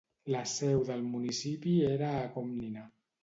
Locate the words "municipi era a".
1.09-2.25